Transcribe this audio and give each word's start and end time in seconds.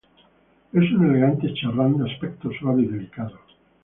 Es 0.73 0.91
un 0.93 1.11
elegante 1.11 1.53
charrán 1.53 1.95
de 1.99 2.11
aspecto 2.11 2.49
suave 2.59 2.81
y 2.81 2.87
delicado. 2.87 3.37